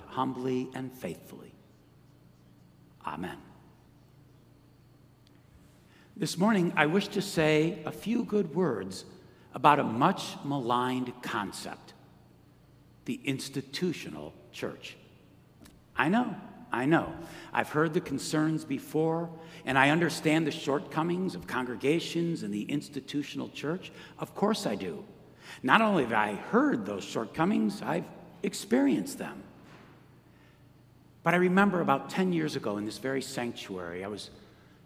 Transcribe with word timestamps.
humbly 0.00 0.70
and 0.74 0.92
faithfully. 0.92 1.52
Amen. 3.06 3.36
This 6.16 6.38
morning, 6.38 6.72
I 6.76 6.86
wish 6.86 7.08
to 7.08 7.22
say 7.22 7.78
a 7.84 7.92
few 7.92 8.24
good 8.24 8.54
words 8.54 9.04
about 9.54 9.80
a 9.80 9.84
much 9.84 10.36
maligned 10.44 11.12
concept 11.22 11.94
the 13.04 13.20
institutional 13.24 14.32
church. 14.52 14.96
I 15.96 16.08
know, 16.08 16.36
I 16.70 16.86
know. 16.86 17.12
I've 17.52 17.70
heard 17.70 17.94
the 17.94 18.00
concerns 18.00 18.64
before, 18.64 19.28
and 19.64 19.76
I 19.76 19.90
understand 19.90 20.46
the 20.46 20.52
shortcomings 20.52 21.34
of 21.34 21.46
congregations 21.48 22.44
and 22.44 22.54
the 22.54 22.62
institutional 22.62 23.48
church. 23.48 23.90
Of 24.20 24.34
course, 24.34 24.66
I 24.66 24.76
do. 24.76 25.04
Not 25.62 25.82
only 25.82 26.04
have 26.04 26.12
I 26.12 26.34
heard 26.34 26.86
those 26.86 27.04
shortcomings, 27.04 27.82
I've 27.82 28.06
experienced 28.42 29.18
them. 29.18 29.42
But 31.22 31.34
I 31.34 31.36
remember 31.36 31.80
about 31.80 32.10
10 32.10 32.32
years 32.32 32.56
ago 32.56 32.78
in 32.78 32.84
this 32.84 32.98
very 32.98 33.22
sanctuary, 33.22 34.04
I 34.04 34.08
was, 34.08 34.30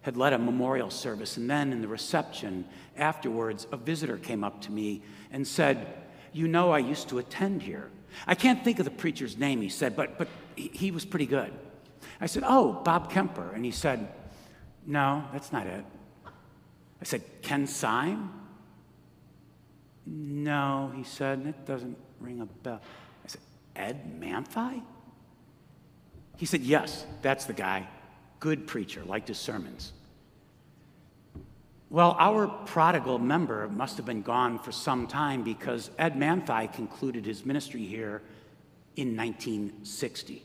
had 0.02 0.16
led 0.16 0.32
a 0.32 0.38
memorial 0.38 0.90
service, 0.90 1.36
and 1.36 1.48
then 1.48 1.72
in 1.72 1.80
the 1.80 1.88
reception 1.88 2.66
afterwards, 2.96 3.66
a 3.72 3.76
visitor 3.76 4.18
came 4.18 4.44
up 4.44 4.60
to 4.62 4.72
me 4.72 5.02
and 5.32 5.46
said, 5.46 5.86
You 6.32 6.48
know, 6.48 6.72
I 6.72 6.78
used 6.78 7.08
to 7.08 7.18
attend 7.18 7.62
here. 7.62 7.90
I 8.26 8.34
can't 8.34 8.62
think 8.62 8.78
of 8.78 8.84
the 8.84 8.90
preacher's 8.90 9.36
name, 9.36 9.62
he 9.62 9.68
said, 9.68 9.96
but, 9.96 10.18
but 10.18 10.28
he 10.56 10.90
was 10.90 11.04
pretty 11.04 11.26
good. 11.26 11.52
I 12.20 12.26
said, 12.26 12.44
Oh, 12.46 12.72
Bob 12.84 13.10
Kemper. 13.10 13.52
And 13.54 13.64
he 13.64 13.70
said, 13.70 14.08
No, 14.86 15.24
that's 15.32 15.52
not 15.52 15.66
it. 15.66 15.84
I 17.00 17.04
said, 17.04 17.22
Ken 17.42 17.66
Syme? 17.66 18.32
No, 20.06 20.92
he 20.94 21.02
said, 21.02 21.44
that 21.44 21.66
doesn't 21.66 21.98
ring 22.20 22.40
a 22.40 22.46
bell. 22.46 22.80
I 23.24 23.28
said, 23.28 23.40
Ed 23.74 24.20
Manthei? 24.20 24.82
He 26.36 26.46
said, 26.46 26.62
Yes, 26.62 27.06
that's 27.22 27.46
the 27.46 27.52
guy. 27.52 27.88
Good 28.40 28.66
preacher, 28.66 29.02
liked 29.04 29.28
his 29.28 29.38
sermons. 29.38 29.92
Well, 31.88 32.16
our 32.18 32.48
prodigal 32.48 33.18
member 33.18 33.68
must 33.68 33.96
have 33.96 34.06
been 34.06 34.22
gone 34.22 34.58
for 34.58 34.72
some 34.72 35.06
time 35.06 35.42
because 35.42 35.90
Ed 35.98 36.14
Manthei 36.14 36.72
concluded 36.72 37.24
his 37.24 37.46
ministry 37.46 37.84
here 37.84 38.22
in 38.96 39.16
1960. 39.16 40.42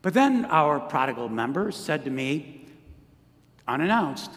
But 0.00 0.14
then 0.14 0.46
our 0.46 0.80
prodigal 0.80 1.28
member 1.28 1.70
said 1.70 2.04
to 2.04 2.10
me, 2.10 2.66
unannounced, 3.68 4.30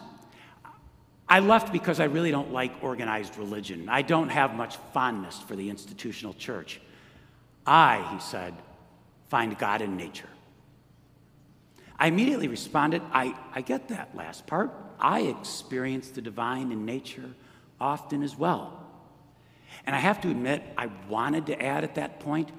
I 1.28 1.40
left 1.40 1.72
because 1.72 2.00
I 2.00 2.04
really 2.04 2.30
don't 2.30 2.52
like 2.52 2.72
organized 2.82 3.36
religion. 3.36 3.88
I 3.88 4.02
don't 4.02 4.30
have 4.30 4.54
much 4.54 4.76
fondness 4.94 5.38
for 5.40 5.56
the 5.56 5.68
institutional 5.68 6.34
church. 6.34 6.80
I, 7.66 8.06
he 8.14 8.20
said, 8.20 8.54
find 9.28 9.56
God 9.58 9.82
in 9.82 9.96
nature. 9.96 10.28
I 11.98 12.06
immediately 12.06 12.48
responded, 12.48 13.02
I, 13.12 13.34
I 13.54 13.60
get 13.60 13.88
that 13.88 14.16
last 14.16 14.46
part. 14.46 14.72
I 15.00 15.22
experience 15.22 16.10
the 16.10 16.22
divine 16.22 16.72
in 16.72 16.84
nature 16.84 17.30
often 17.80 18.22
as 18.22 18.36
well. 18.36 18.84
And 19.84 19.94
I 19.94 19.98
have 19.98 20.20
to 20.22 20.30
admit, 20.30 20.62
I 20.76 20.90
wanted 21.08 21.46
to 21.46 21.60
add 21.60 21.84
at 21.84 21.96
that 21.96 22.20
point, 22.20 22.50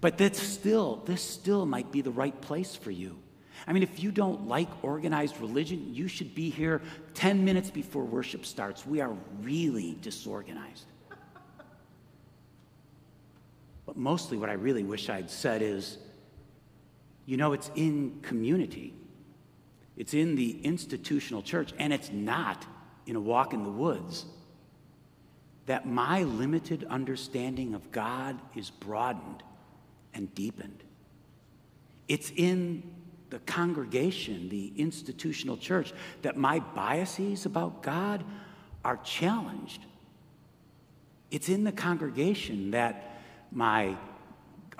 but 0.00 0.18
that's 0.18 0.42
still, 0.42 1.02
this 1.06 1.22
still 1.22 1.64
might 1.64 1.90
be 1.92 2.00
the 2.00 2.10
right 2.10 2.38
place 2.40 2.76
for 2.76 2.90
you. 2.90 3.18
I 3.66 3.72
mean, 3.72 3.82
if 3.82 4.02
you 4.02 4.10
don't 4.10 4.48
like 4.48 4.68
organized 4.82 5.40
religion, 5.40 5.94
you 5.94 6.08
should 6.08 6.34
be 6.34 6.50
here 6.50 6.82
10 7.14 7.44
minutes 7.44 7.70
before 7.70 8.04
worship 8.04 8.44
starts. 8.44 8.84
We 8.84 9.00
are 9.00 9.14
really 9.40 9.96
disorganized. 10.00 10.86
But 13.86 13.96
mostly, 13.96 14.36
what 14.36 14.48
I 14.48 14.54
really 14.54 14.82
wish 14.82 15.08
I'd 15.08 15.30
said 15.30 15.62
is 15.62 15.98
you 17.26 17.36
know, 17.36 17.52
it's 17.52 17.70
in 17.74 18.18
community, 18.22 18.94
it's 19.96 20.14
in 20.14 20.34
the 20.34 20.60
institutional 20.64 21.42
church, 21.42 21.72
and 21.78 21.92
it's 21.92 22.10
not 22.10 22.66
in 23.06 23.16
a 23.16 23.20
walk 23.20 23.52
in 23.52 23.62
the 23.62 23.70
woods 23.70 24.26
that 25.66 25.86
my 25.86 26.24
limited 26.24 26.84
understanding 26.90 27.74
of 27.74 27.92
God 27.92 28.40
is 28.56 28.70
broadened 28.70 29.42
and 30.12 30.34
deepened. 30.34 30.82
It's 32.08 32.32
in 32.34 32.82
the 33.30 33.38
congregation, 33.40 34.48
the 34.48 34.72
institutional 34.76 35.56
church, 35.56 35.92
that 36.22 36.36
my 36.36 36.58
biases 36.58 37.46
about 37.46 37.82
God 37.82 38.24
are 38.84 38.98
challenged. 38.98 39.86
It's 41.30 41.48
in 41.48 41.64
the 41.64 41.72
congregation 41.72 42.72
that 42.72 43.22
my 43.52 43.96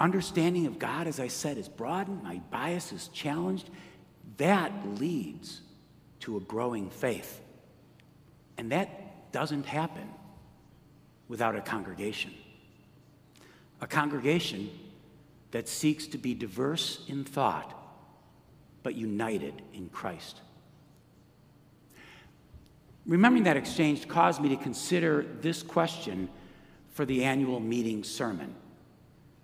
understanding 0.03 0.67
of 0.67 0.79
God, 0.79 1.07
as 1.07 1.21
I 1.21 1.29
said, 1.29 1.57
is 1.57 1.69
broadened, 1.69 2.23
my 2.23 2.41
bias 2.51 2.93
is 2.93 3.09
challenged. 3.09 3.71
That 4.37 4.73
leads 4.99 5.61
to 6.21 6.37
a 6.37 6.41
growing 6.41 6.91
faith. 6.91 7.41
And 8.59 8.73
that 8.73 9.33
doesn't 9.33 9.65
happen 9.65 10.09
without 11.29 11.55
a 11.55 11.61
congregation. 11.61 12.33
A 13.81 13.87
congregation 13.87 14.71
that 15.53 15.69
seeks 15.69 16.07
to 16.09 16.19
be 16.19 16.35
diverse 16.35 17.05
in 17.09 17.25
thought 17.25 17.79
but 18.83 18.97
united 18.97 19.63
in 19.73 19.89
Christ. 19.89 20.41
Remembering 23.07 23.45
that 23.45 23.57
exchange 23.57 24.09
caused 24.09 24.41
me 24.41 24.49
to 24.49 24.57
consider 24.57 25.25
this 25.41 25.63
question 25.63 26.29
for 26.91 27.05
the 27.05 27.25
annual 27.25 27.61
meeting 27.61 28.03
sermon. 28.03 28.55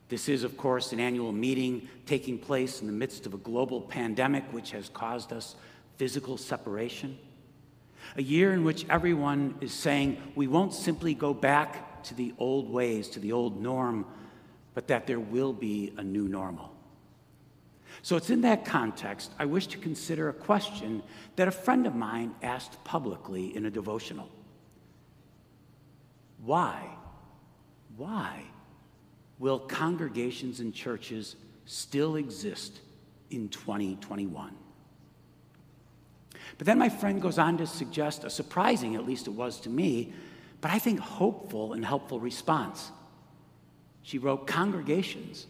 This 0.09 0.29
is, 0.29 0.43
of 0.43 0.57
course, 0.57 0.93
an 0.93 1.01
annual 1.01 1.33
meeting 1.33 1.89
taking 2.07 2.39
place 2.39 2.81
in 2.81 2.87
the 2.87 2.93
midst 2.93 3.27
of 3.27 3.35
a 3.35 3.39
global 3.39 3.83
pandemic 3.83 4.45
which 4.53 4.71
has 4.71 4.89
caused 4.89 5.33
us 5.33 5.55
physical 5.97 6.39
separation. 6.39 7.19
A 8.17 8.23
year 8.23 8.53
in 8.53 8.65
which 8.65 8.87
everyone 8.89 9.57
is 9.61 9.73
saying 9.73 10.17
we 10.35 10.47
won't 10.47 10.73
simply 10.73 11.13
go 11.13 11.35
back 11.35 12.03
to 12.05 12.15
the 12.15 12.33
old 12.39 12.71
ways, 12.71 13.09
to 13.11 13.21
the 13.21 13.33
old 13.33 13.61
norm, 13.61 14.07
but 14.75 14.89
that 14.89 15.07
there 15.07 15.21
will 15.21 15.53
be 15.53 15.93
a 15.99 16.03
new 16.03 16.27
normal. 16.27 16.75
So 18.01 18.17
it's 18.17 18.31
in 18.31 18.43
that 18.43 18.65
context 18.65 19.33
I 19.39 19.45
wish 19.45 19.67
to 19.69 19.79
consider 19.79 20.29
a 20.29 20.33
question 20.33 21.03
that 21.37 21.49
a 21.49 21.51
friend 21.51 21.87
of 21.87 21.95
mine 21.95 22.35
asked 22.43 22.83
publicly 22.85 23.55
in 23.55 23.67
a 23.67 23.71
devotional. 23.71 24.31
Why? 26.45 26.89
Why 27.97 28.45
will 29.39 29.59
congregations 29.59 30.61
and 30.61 30.75
churches 30.75 31.37
still 31.67 32.17
exist 32.17 32.81
in 33.31 33.49
2021? 33.49 34.55
But 36.57 36.67
then 36.67 36.79
my 36.79 36.89
friend 36.89 37.23
goes 37.23 37.39
on 37.39 37.59
to 37.59 37.67
suggest 37.67 38.25
a 38.25 38.31
surprising, 38.31 38.97
at 38.97 39.07
least 39.07 39.27
it 39.27 39.33
was 39.33 39.61
to 39.61 39.71
me, 39.71 40.13
but 40.61 40.71
I 40.71 40.79
think 40.79 40.99
hopeful 40.99 41.73
and 41.73 41.85
helpful 41.85 42.19
response. 42.19 42.91
She 44.03 44.19
wrote, 44.19 44.47
Congregations 44.47 45.47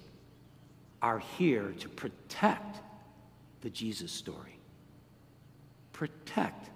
are 1.00 1.20
here 1.20 1.74
to 1.78 1.88
protect 1.88 2.78
the 3.60 3.70
Jesus 3.70 4.12
story. 4.12 4.58
Protect 5.92 6.68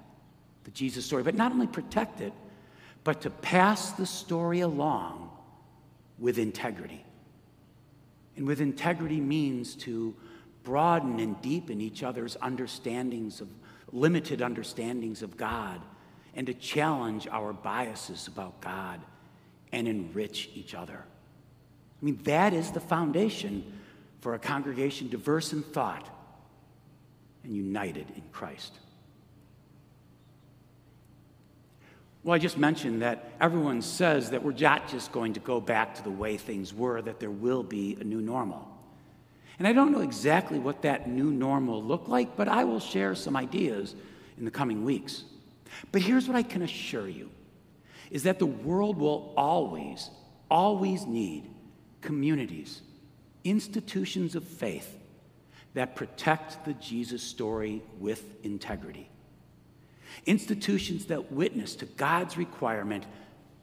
the 0.64 0.70
Jesus 0.70 1.04
story, 1.04 1.22
but 1.22 1.34
not 1.34 1.52
only 1.52 1.66
protect 1.66 2.20
it, 2.20 2.32
but 3.04 3.20
to 3.22 3.30
pass 3.30 3.92
the 3.92 4.06
story 4.06 4.60
along 4.60 5.30
with 6.18 6.38
integrity. 6.38 7.01
And 8.36 8.46
with 8.46 8.60
integrity 8.60 9.20
means 9.20 9.74
to 9.76 10.14
broaden 10.64 11.20
and 11.20 11.40
deepen 11.42 11.80
each 11.80 12.02
other's 12.02 12.36
understandings 12.40 13.40
of 13.40 13.48
limited 13.92 14.40
understandings 14.40 15.22
of 15.22 15.36
God 15.36 15.80
and 16.34 16.46
to 16.46 16.54
challenge 16.54 17.26
our 17.28 17.52
biases 17.52 18.26
about 18.26 18.60
God 18.60 19.00
and 19.70 19.86
enrich 19.86 20.50
each 20.54 20.74
other. 20.74 21.04
I 22.00 22.04
mean, 22.04 22.18
that 22.24 22.52
is 22.52 22.70
the 22.70 22.80
foundation 22.80 23.80
for 24.20 24.34
a 24.34 24.38
congregation 24.38 25.08
diverse 25.08 25.52
in 25.52 25.62
thought 25.62 26.08
and 27.44 27.54
united 27.54 28.10
in 28.16 28.22
Christ. 28.32 28.78
Well, 32.24 32.34
I 32.34 32.38
just 32.38 32.56
mentioned 32.56 33.02
that 33.02 33.32
everyone 33.40 33.82
says 33.82 34.30
that 34.30 34.42
we're 34.42 34.52
not 34.52 34.88
just 34.88 35.10
going 35.10 35.32
to 35.32 35.40
go 35.40 35.60
back 35.60 35.96
to 35.96 36.04
the 36.04 36.10
way 36.10 36.36
things 36.36 36.72
were, 36.72 37.02
that 37.02 37.18
there 37.18 37.30
will 37.30 37.64
be 37.64 37.96
a 38.00 38.04
new 38.04 38.20
normal. 38.20 38.68
And 39.58 39.66
I 39.66 39.72
don't 39.72 39.92
know 39.92 40.00
exactly 40.00 40.58
what 40.58 40.82
that 40.82 41.08
new 41.08 41.30
normal 41.30 41.82
look 41.82 42.08
like, 42.08 42.36
but 42.36 42.48
I 42.48 42.64
will 42.64 42.80
share 42.80 43.14
some 43.14 43.36
ideas 43.36 43.94
in 44.38 44.44
the 44.44 44.50
coming 44.50 44.84
weeks. 44.84 45.24
But 45.90 46.02
here's 46.02 46.28
what 46.28 46.36
I 46.36 46.42
can 46.42 46.62
assure 46.62 47.08
you 47.08 47.30
is 48.10 48.24
that 48.24 48.38
the 48.38 48.46
world 48.46 48.98
will 48.98 49.32
always, 49.36 50.10
always 50.50 51.06
need 51.06 51.50
communities 52.02 52.82
institutions 53.44 54.36
of 54.36 54.44
faith 54.44 54.98
that 55.74 55.96
protect 55.96 56.64
the 56.64 56.74
Jesus 56.74 57.22
story 57.22 57.82
with 57.98 58.22
integrity. 58.44 59.08
Institutions 60.26 61.06
that 61.06 61.32
witness 61.32 61.74
to 61.76 61.86
God's 61.86 62.36
requirement 62.36 63.04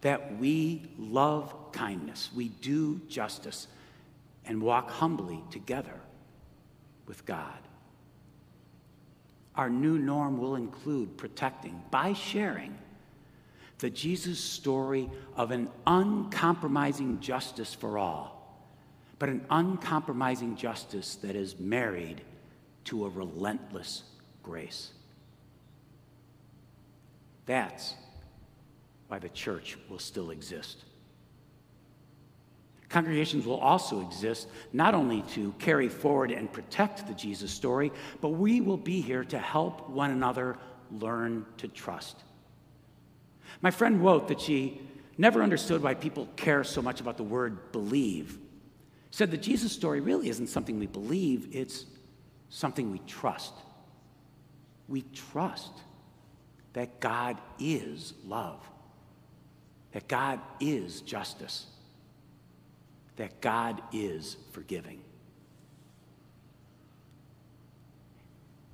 that 0.02 0.38
we 0.38 0.84
love 0.98 1.54
kindness, 1.72 2.30
we 2.34 2.50
do 2.50 3.02
justice, 3.10 3.68
and 4.46 4.62
walk 4.62 4.90
humbly 4.90 5.44
together 5.52 5.94
with 7.06 7.26
God. 7.26 7.58
Our 9.56 9.70
new 9.70 9.98
norm 9.98 10.38
will 10.38 10.56
include 10.56 11.18
protecting 11.18 11.82
by 11.92 12.14
sharing 12.14 12.78
the 13.80 13.90
Jesus 13.90 14.40
story 14.40 15.10
of 15.36 15.52
an 15.52 15.70
uncompromising 15.86 17.20
justice 17.20 17.74
for 17.74 17.98
all, 17.98 18.64
but 19.18 19.30
an 19.30 19.46
uncompromising 19.50 20.56
justice 20.56 21.16
that 21.18 21.36
is 21.36 21.60
married 21.60 22.22
to 22.86 23.06
a 23.06 23.10
relentless 23.10 24.04
grace. 24.44 24.92
That's 27.50 27.96
why 29.08 29.18
the 29.18 29.30
church 29.30 29.76
will 29.90 29.98
still 29.98 30.30
exist. 30.30 30.84
Congregations 32.90 33.44
will 33.44 33.58
also 33.58 34.06
exist 34.06 34.48
not 34.72 34.94
only 34.94 35.24
to 35.34 35.52
carry 35.58 35.90
forward 35.90 36.30
and 36.30 36.54
protect 36.54 37.08
the 37.08 37.16
Jesus 37.16 37.50
story, 37.50 37.92
but 38.22 38.30
we 38.30 38.62
will 38.62 38.78
be 38.78 39.02
here 39.02 39.24
to 39.24 39.40
help 39.40 39.90
one 39.90 40.12
another 40.12 40.60
learn 40.92 41.44
to 41.58 41.68
trust. 41.68 42.18
My 43.62 43.72
friend 43.72 44.06
wrote 44.06 44.28
that 44.28 44.42
she 44.42 44.80
never 45.18 45.42
understood 45.42 45.82
why 45.82 45.96
people 45.96 46.28
care 46.36 46.64
so 46.64 46.84
much 46.84 47.02
about 47.02 47.18
the 47.18 47.24
word 47.24 47.72
believe. 47.72 48.38
Said 49.10 49.32
the 49.32 49.38
Jesus 49.38 49.72
story 49.72 50.02
really 50.02 50.30
isn't 50.30 50.50
something 50.50 50.78
we 50.78 50.86
believe, 50.86 51.50
it's 51.52 51.88
something 52.50 52.92
we 52.92 53.00
trust. 53.08 53.54
We 54.88 55.02
trust 55.16 55.72
that 56.74 57.00
God 57.00 57.38
is 57.60 58.14
love, 58.26 58.60
that 59.92 60.08
God 60.08 60.40
is 60.60 61.02
justice 61.02 61.68
that 63.20 63.42
God 63.42 63.82
is 63.92 64.38
forgiving. 64.54 65.02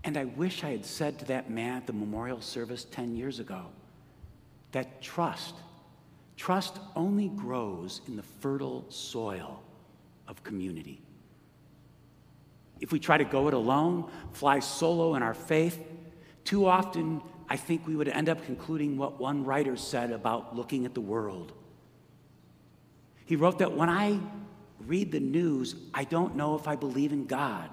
And 0.03 0.17
I 0.17 0.25
wish 0.25 0.63
I 0.63 0.69
had 0.69 0.85
said 0.85 1.17
to 1.17 1.25
that 1.25 1.49
man 1.49 1.77
at 1.77 1.87
the 1.87 1.93
memorial 1.93 2.39
service 2.41 2.85
10 2.91 3.15
years 3.15 3.39
ago 3.39 3.65
that 4.71 5.01
trust, 5.01 5.55
trust 6.37 6.77
only 6.95 7.29
grows 7.29 8.01
in 8.07 8.15
the 8.15 8.21
fertile 8.21 8.85
soil 8.89 9.63
of 10.27 10.43
community. 10.43 11.01
If 12.79 12.91
we 12.91 12.99
try 12.99 13.17
to 13.17 13.25
go 13.25 13.47
it 13.47 13.55
alone, 13.55 14.11
fly 14.31 14.59
solo 14.59 15.15
in 15.15 15.23
our 15.23 15.33
faith, 15.33 15.81
too 16.43 16.67
often 16.67 17.19
I 17.49 17.57
think 17.57 17.87
we 17.87 17.95
would 17.95 18.07
end 18.07 18.29
up 18.29 18.45
concluding 18.45 18.97
what 18.97 19.19
one 19.19 19.45
writer 19.45 19.77
said 19.77 20.11
about 20.11 20.55
looking 20.55 20.85
at 20.85 20.93
the 20.93 21.01
world 21.01 21.53
he 23.25 23.35
wrote 23.35 23.59
that 23.59 23.73
when 23.73 23.89
I 23.89 24.19
read 24.85 25.11
the 25.11 25.19
news, 25.19 25.75
I 25.93 26.03
don't 26.03 26.35
know 26.35 26.55
if 26.55 26.67
I 26.67 26.75
believe 26.75 27.11
in 27.11 27.25
God. 27.25 27.69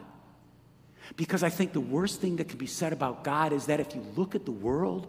Because 1.17 1.43
I 1.43 1.51
think 1.51 1.73
the 1.73 1.81
worst 1.81 2.21
thing 2.21 2.37
that 2.37 2.49
can 2.49 2.59
be 2.59 2.67
said 2.67 2.93
about 2.93 3.23
God 3.23 3.53
is 3.53 3.67
that 3.67 3.81
if 3.81 3.95
you 3.95 4.05
look 4.17 4.35
at 4.35 4.47
the 4.47 4.53
world, 4.53 5.07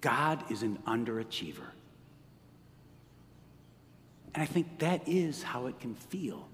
God 0.00 0.44
is 0.50 0.62
an 0.62 0.78
underachiever. 0.86 1.66
And 4.34 4.42
I 4.42 4.46
think 4.46 4.78
that 4.78 5.08
is 5.08 5.42
how 5.42 5.66
it 5.66 5.80
can 5.80 5.94
feel 5.94 6.46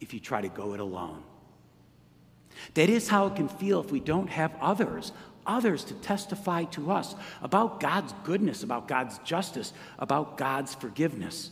if 0.00 0.14
you 0.14 0.20
try 0.20 0.40
to 0.40 0.48
go 0.48 0.74
it 0.74 0.80
alone. 0.80 1.22
That 2.74 2.88
is 2.88 3.08
how 3.08 3.26
it 3.26 3.36
can 3.36 3.48
feel 3.48 3.80
if 3.80 3.90
we 3.90 4.00
don't 4.00 4.28
have 4.28 4.54
others 4.60 5.12
others 5.46 5.84
to 5.84 5.94
testify 5.94 6.64
to 6.64 6.92
us 6.92 7.14
about 7.42 7.80
God's 7.80 8.14
goodness, 8.24 8.62
about 8.62 8.86
God's 8.88 9.18
justice, 9.18 9.72
about 9.98 10.36
God's 10.36 10.74
forgiveness. 10.74 11.50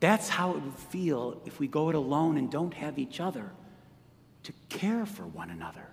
That's 0.00 0.28
how 0.28 0.52
it 0.52 0.62
would 0.62 0.74
feel 0.74 1.40
if 1.44 1.60
we 1.60 1.68
go 1.68 1.90
it 1.90 1.94
alone 1.94 2.36
and 2.36 2.50
don't 2.50 2.74
have 2.74 2.98
each 2.98 3.20
other 3.20 3.50
to 4.44 4.52
care 4.68 5.04
for 5.04 5.24
one 5.24 5.50
another, 5.50 5.86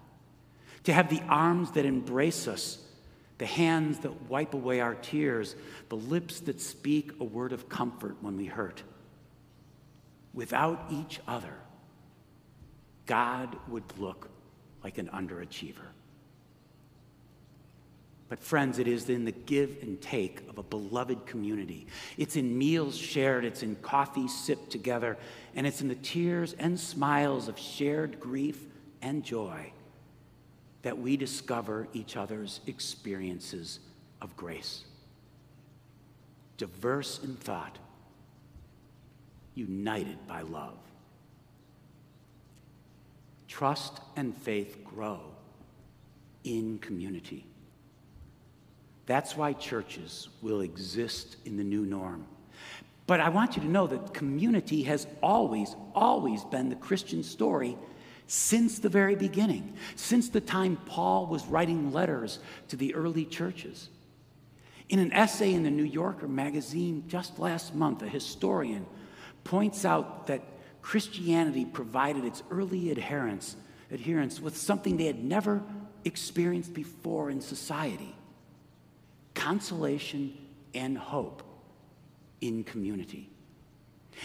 to 0.85 0.93
have 0.93 1.09
the 1.09 1.21
arms 1.27 1.71
that 1.71 1.85
embrace 1.85 2.47
us, 2.47 2.79
the 3.37 3.45
hands 3.45 3.99
that 3.99 4.29
wipe 4.29 4.53
away 4.53 4.79
our 4.79 4.95
tears, 4.95 5.55
the 5.89 5.97
lips 5.97 6.39
that 6.41 6.61
speak 6.61 7.11
a 7.19 7.23
word 7.23 7.51
of 7.51 7.67
comfort 7.67 8.15
when 8.21 8.37
we 8.37 8.45
hurt. 8.45 8.81
Without 10.33 10.85
each 10.89 11.19
other, 11.27 11.53
God 13.07 13.57
would 13.68 13.83
look 13.98 14.30
like 14.83 15.00
an 15.00 15.07
underachiever. 15.07 15.88
But, 18.30 18.39
friends, 18.39 18.77
it 18.77 18.88
is 18.89 19.09
in 19.09 19.24
the 19.24 19.31
give 19.31 19.77
and 19.81 20.00
take 20.01 20.48
of 20.50 20.57
a 20.57 20.63
beloved 20.63 21.25
community. 21.25 21.88
It's 22.18 22.36
in 22.36 22.57
meals 22.57 22.98
shared, 22.98 23.45
it's 23.45 23.63
in 23.63 23.77
coffee 23.77 24.27
sipped 24.27 24.69
together, 24.69 25.18
and 25.56 25.65
it's 25.65 25.81
in 25.81 25.88
the 25.88 25.95
tears 25.95 26.54
and 26.59 26.77
smiles 26.77 27.48
of 27.48 27.57
shared 27.57 28.19
grief 28.19 28.65
and 29.01 29.24
joy 29.24 29.71
that 30.81 30.98
we 30.98 31.15
discover 31.15 31.88
each 31.94 32.18
other's 32.18 32.60
experiences 32.68 33.80
of 34.21 34.36
grace. 34.36 34.83
Diverse 36.57 37.19
in 37.24 37.36
thought, 37.36 37.77
united 39.56 40.27
by 40.27 40.42
love. 40.42 40.77
Trust 43.47 43.99
and 44.15 44.35
faith 44.35 44.83
grow 44.83 45.19
in 46.44 46.79
community. 46.79 47.45
That's 49.05 49.38
why 49.38 49.53
churches 49.53 50.27
will 50.41 50.61
exist 50.61 51.38
in 51.45 51.57
the 51.57 51.63
new 51.63 51.85
norm. 51.85 52.25
But 53.07 53.21
I 53.21 53.29
want 53.29 53.55
you 53.55 53.61
to 53.61 53.69
know 53.69 53.88
that 53.88 54.13
community 54.13 54.83
has 54.83 55.07
always, 55.23 55.75
always 55.95 56.44
been 56.44 56.67
the 56.67 56.75
Christian 56.75 57.23
story 57.23 57.77
since 58.27 58.79
the 58.79 58.89
very 58.89 59.15
beginning, 59.15 59.73
since 59.95 60.27
the 60.27 60.41
time 60.41 60.75
Paul 60.85 61.27
was 61.27 61.45
writing 61.45 61.93
letters 61.93 62.39
to 62.67 62.75
the 62.75 62.93
early 62.93 63.23
churches. 63.23 63.88
In 64.89 65.00
an 65.00 65.13
essay 65.13 65.53
in 65.53 65.63
the 65.63 65.71
New 65.71 65.83
Yorker 65.83 66.27
magazine 66.27 67.05
just 67.07 67.39
last 67.39 67.73
month, 67.73 68.01
a 68.01 68.09
historian 68.09 68.85
points 69.45 69.85
out 69.85 70.27
that 70.27 70.41
Christianity 70.88 71.66
provided 71.66 72.24
its 72.24 72.44
early 72.50 72.92
adherents, 72.92 73.57
with 74.39 74.56
something 74.56 74.95
they 74.95 75.07
had 75.07 75.22
never 75.22 75.62
experienced 76.06 76.74
before 76.74 77.30
in 77.30 77.42
society 77.42 78.16
consolation 79.34 80.34
and 80.74 80.98
hope 80.98 81.44
in 82.39 82.63
community. 82.63 83.30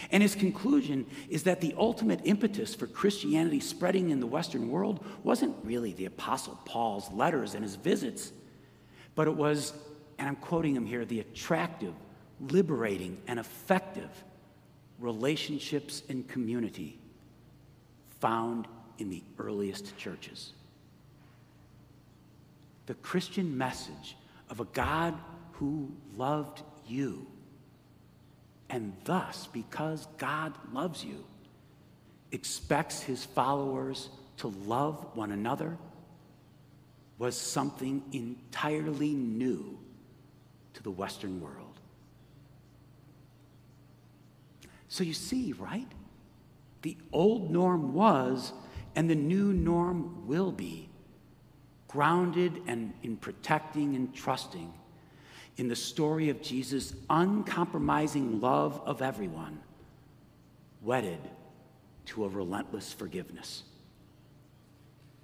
And 0.09 0.23
his 0.23 0.35
conclusion 0.35 1.05
is 1.27 1.43
that 1.43 1.59
the 1.59 1.75
ultimate 1.77 2.21
impetus 2.23 2.73
for 2.73 2.87
Christianity 2.87 3.59
spreading 3.59 4.09
in 4.11 4.21
the 4.21 4.25
Western 4.25 4.69
world 4.69 5.03
wasn't 5.21 5.57
really 5.65 5.91
the 5.91 6.05
Apostle 6.05 6.57
Paul's 6.63 7.11
letters 7.11 7.55
and 7.55 7.63
his 7.65 7.75
visits, 7.75 8.31
but 9.15 9.27
it 9.27 9.35
was, 9.35 9.73
and 10.17 10.29
I'm 10.29 10.37
quoting 10.37 10.77
him 10.77 10.85
here, 10.85 11.03
the 11.03 11.19
attractive, 11.19 11.93
liberating, 12.39 13.17
and 13.27 13.37
effective 13.37 14.09
relationships 15.03 16.01
and 16.07 16.25
community 16.29 16.97
found 18.21 18.65
in 18.99 19.09
the 19.09 19.21
earliest 19.37 19.97
churches. 19.97 20.53
The 22.85 22.93
Christian 22.95 23.57
message 23.57 24.15
of 24.49 24.61
a 24.61 24.65
God 24.65 25.13
who 25.53 25.91
loved 26.15 26.61
you. 26.87 27.27
And 28.69 28.93
thus, 29.03 29.49
because 29.51 30.07
God 30.17 30.53
loves 30.71 31.03
you, 31.03 31.25
expects 32.31 33.01
his 33.01 33.25
followers 33.25 34.09
to 34.37 34.47
love 34.65 35.05
one 35.15 35.31
another 35.31 35.77
was 37.17 37.35
something 37.35 38.01
entirely 38.13 39.13
new 39.13 39.77
to 40.75 40.81
the 40.81 40.91
Western 40.91 41.41
world. 41.41 41.62
So 44.93 45.03
you 45.03 45.13
see, 45.13 45.53
right? 45.53 45.87
The 46.83 46.95
old 47.11 47.49
norm 47.49 47.95
was, 47.95 48.53
and 48.95 49.09
the 49.09 49.15
new 49.15 49.51
norm 49.51 50.27
will 50.27 50.51
be 50.51 50.87
grounded 51.87 52.61
and 52.67 52.93
in 53.01 53.17
protecting 53.17 53.95
and 53.95 54.13
trusting 54.13 54.71
in 55.57 55.67
the 55.67 55.75
story 55.75 56.29
of 56.29 56.43
Jesus' 56.43 56.93
uncompromising 57.09 58.39
love 58.39 58.83
of 58.85 59.01
everyone, 59.01 59.61
wedded 60.83 61.27
to 62.05 62.25
a 62.25 62.27
relentless 62.27 62.93
forgiveness. 62.93 63.63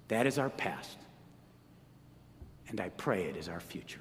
That 0.08 0.26
is 0.26 0.36
our 0.36 0.50
past, 0.50 0.98
and 2.66 2.80
I 2.80 2.88
pray 2.88 3.22
it 3.22 3.36
is 3.36 3.48
our 3.48 3.60
future. 3.60 4.00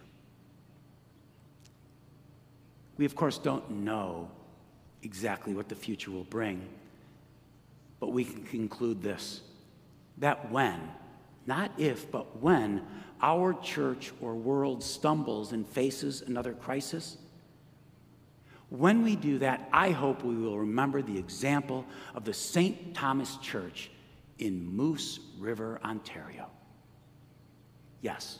We, 2.98 3.06
of 3.06 3.16
course, 3.16 3.38
don't 3.38 3.70
know 3.70 4.32
exactly 5.04 5.54
what 5.54 5.70
the 5.70 5.76
future 5.76 6.12
will 6.12 6.26
bring, 6.26 6.68
but 8.00 8.12
we 8.12 8.24
can 8.24 8.44
conclude 8.46 9.02
this 9.02 9.42
that 10.18 10.52
when 10.52 10.80
not 11.46 11.72
if, 11.78 12.12
but 12.12 12.42
when 12.42 12.82
our 13.22 13.54
church 13.54 14.12
or 14.22 14.36
world 14.36 14.84
stumbles 14.84 15.52
and 15.52 15.66
faces 15.68 16.22
another 16.22 16.54
crisis, 16.54 17.18
When 18.70 19.04
we 19.04 19.16
do 19.16 19.40
that, 19.40 19.68
I 19.74 19.90
hope 19.90 20.24
we 20.24 20.36
will 20.36 20.60
remember 20.60 21.02
the 21.02 21.18
example 21.18 21.86
of 22.14 22.24
the 22.24 22.34
St. 22.34 22.94
Thomas 22.94 23.38
Church 23.38 23.90
in 24.38 24.76
Moose 24.76 25.20
River, 25.40 25.80
Ontario. 25.84 26.48
Yes, 28.02 28.40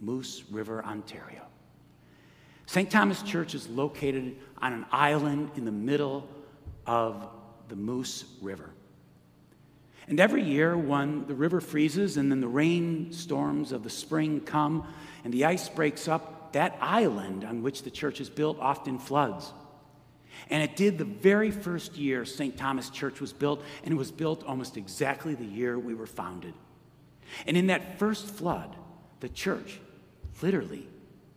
Moose 0.00 0.44
River, 0.50 0.84
Ontario. 0.84 1.42
St. 2.72 2.90
Thomas 2.90 3.20
Church 3.20 3.54
is 3.54 3.68
located 3.68 4.34
on 4.56 4.72
an 4.72 4.86
island 4.90 5.50
in 5.56 5.66
the 5.66 5.70
middle 5.70 6.26
of 6.86 7.28
the 7.68 7.76
Moose 7.76 8.24
River. 8.40 8.70
And 10.08 10.18
every 10.18 10.42
year, 10.42 10.74
when 10.74 11.26
the 11.26 11.34
river 11.34 11.60
freezes 11.60 12.16
and 12.16 12.30
then 12.30 12.40
the 12.40 12.48
rainstorms 12.48 13.72
of 13.72 13.84
the 13.84 13.90
spring 13.90 14.40
come 14.40 14.86
and 15.22 15.34
the 15.34 15.44
ice 15.44 15.68
breaks 15.68 16.08
up, 16.08 16.54
that 16.54 16.78
island 16.80 17.44
on 17.44 17.62
which 17.62 17.82
the 17.82 17.90
church 17.90 18.22
is 18.22 18.30
built 18.30 18.58
often 18.58 18.98
floods. 18.98 19.52
And 20.48 20.62
it 20.62 20.74
did 20.74 20.96
the 20.96 21.04
very 21.04 21.50
first 21.50 21.98
year 21.98 22.24
St. 22.24 22.56
Thomas 22.56 22.88
Church 22.88 23.20
was 23.20 23.34
built, 23.34 23.62
and 23.84 23.92
it 23.92 23.98
was 23.98 24.10
built 24.10 24.44
almost 24.44 24.78
exactly 24.78 25.34
the 25.34 25.44
year 25.44 25.78
we 25.78 25.92
were 25.92 26.06
founded. 26.06 26.54
And 27.46 27.54
in 27.54 27.66
that 27.66 27.98
first 27.98 28.24
flood, 28.28 28.74
the 29.20 29.28
church 29.28 29.78
literally 30.40 30.88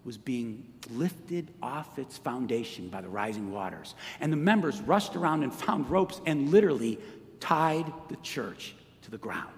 was 0.05 0.17
being 0.17 0.71
lifted 0.91 1.51
off 1.61 1.97
its 1.97 2.17
foundation 2.17 2.87
by 2.89 3.01
the 3.01 3.09
rising 3.09 3.51
waters. 3.51 3.95
And 4.21 4.31
the 4.31 4.37
members 4.37 4.79
rushed 4.79 5.15
around 5.15 5.43
and 5.43 5.51
found 5.51 5.89
ropes 5.89 6.21
and 6.27 6.51
literally 6.51 6.99
tied 7.39 7.91
the 8.09 8.15
church 8.17 8.75
to 9.01 9.11
the 9.11 9.17
ground. 9.17 9.49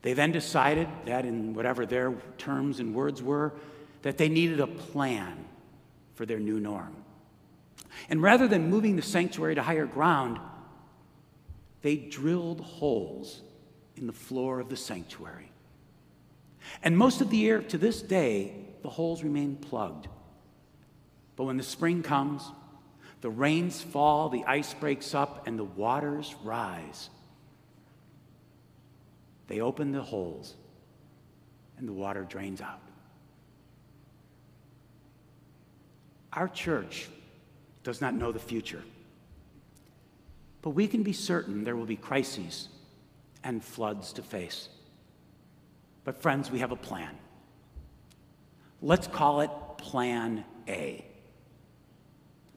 They 0.00 0.14
then 0.14 0.32
decided 0.32 0.88
that, 1.06 1.24
in 1.24 1.54
whatever 1.54 1.86
their 1.86 2.12
terms 2.36 2.80
and 2.80 2.94
words 2.94 3.22
were, 3.22 3.52
that 4.02 4.18
they 4.18 4.28
needed 4.28 4.60
a 4.60 4.66
plan 4.66 5.44
for 6.14 6.26
their 6.26 6.38
new 6.38 6.60
norm. 6.60 6.94
And 8.08 8.22
rather 8.22 8.48
than 8.48 8.68
moving 8.68 8.96
the 8.96 9.02
sanctuary 9.02 9.54
to 9.54 9.62
higher 9.62 9.86
ground, 9.86 10.38
they 11.82 11.96
drilled 11.96 12.60
holes 12.60 13.42
in 13.96 14.06
the 14.06 14.12
floor 14.12 14.60
of 14.60 14.68
the 14.68 14.76
sanctuary. 14.76 15.50
And 16.82 16.96
most 16.96 17.20
of 17.20 17.30
the 17.30 17.36
year 17.36 17.60
to 17.62 17.78
this 17.78 18.02
day, 18.02 18.52
the 18.82 18.90
holes 18.90 19.22
remain 19.22 19.56
plugged. 19.56 20.08
But 21.36 21.44
when 21.44 21.56
the 21.56 21.62
spring 21.62 22.02
comes, 22.02 22.42
the 23.20 23.30
rains 23.30 23.80
fall, 23.80 24.28
the 24.28 24.44
ice 24.44 24.74
breaks 24.74 25.14
up, 25.14 25.46
and 25.46 25.58
the 25.58 25.64
waters 25.64 26.34
rise. 26.44 27.08
They 29.46 29.60
open 29.60 29.92
the 29.92 30.02
holes, 30.02 30.54
and 31.78 31.88
the 31.88 31.92
water 31.92 32.24
drains 32.24 32.60
out. 32.60 32.80
Our 36.32 36.48
church 36.48 37.08
does 37.82 38.00
not 38.00 38.14
know 38.14 38.32
the 38.32 38.38
future, 38.38 38.82
but 40.62 40.70
we 40.70 40.86
can 40.86 41.02
be 41.02 41.12
certain 41.12 41.64
there 41.64 41.76
will 41.76 41.86
be 41.86 41.96
crises 41.96 42.68
and 43.42 43.62
floods 43.62 44.12
to 44.14 44.22
face. 44.22 44.68
But, 46.04 46.20
friends, 46.20 46.50
we 46.50 46.58
have 46.58 46.72
a 46.72 46.76
plan. 46.76 47.16
Let's 48.82 49.06
call 49.06 49.40
it 49.40 49.50
Plan 49.78 50.44
A. 50.68 51.04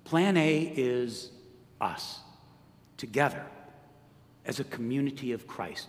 Plan 0.03 0.37
A 0.37 0.73
is 0.75 1.31
us, 1.79 2.19
together, 2.97 3.43
as 4.45 4.59
a 4.59 4.63
community 4.65 5.31
of 5.31 5.47
Christ. 5.47 5.87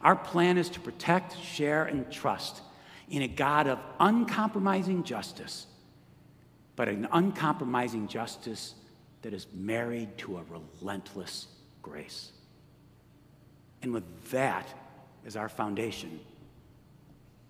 Our 0.00 0.16
plan 0.16 0.58
is 0.58 0.68
to 0.70 0.80
protect, 0.80 1.38
share, 1.42 1.84
and 1.84 2.10
trust 2.10 2.60
in 3.08 3.22
a 3.22 3.28
God 3.28 3.66
of 3.66 3.78
uncompromising 4.00 5.04
justice, 5.04 5.66
but 6.76 6.88
an 6.88 7.08
uncompromising 7.12 8.08
justice 8.08 8.74
that 9.22 9.32
is 9.32 9.46
married 9.54 10.16
to 10.18 10.38
a 10.38 10.42
relentless 10.50 11.46
grace. 11.82 12.32
And 13.82 13.92
with 13.92 14.30
that 14.30 14.66
as 15.26 15.36
our 15.36 15.48
foundation, 15.48 16.20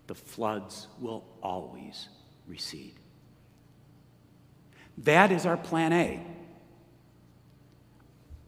the 0.06 0.14
floods 0.14 0.88
will 1.00 1.24
always 1.42 2.08
recede. 2.46 2.94
That 4.98 5.32
is 5.32 5.46
our 5.46 5.56
plan 5.56 5.92
A. 5.92 6.20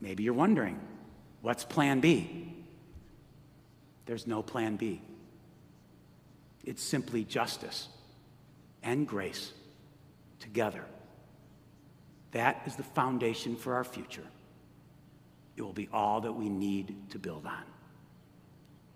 Maybe 0.01 0.25
you're 0.25 0.35
wondering, 0.35 0.79
what's 1.41 1.65
plan 1.65 2.01
B? 2.01 2.55
There's 4.07 4.27
no 4.27 4.43
plan 4.43 4.77
B. 4.77 5.01
It's 6.65 6.83
simply 6.83 7.25
justice 7.25 7.89
and 8.83 9.07
grace 9.07 9.53
together. 10.41 10.85
That 12.33 12.63
is 12.67 12.77
the 12.77 12.83
foundation 12.83 13.57
for 13.57 13.75
our 13.75 13.85
future. 13.85 14.27
It 15.57 15.63
will 15.63 15.73
be 15.73 15.89
all 15.93 16.21
that 16.23 16.33
we 16.33 16.49
need 16.49 17.11
to 17.11 17.19
build 17.19 17.47
on 17.47 17.63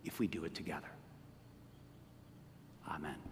if 0.05 0.19
we 0.19 0.27
do 0.27 0.45
it 0.45 0.55
together. 0.55 0.89
Amen. 2.91 3.28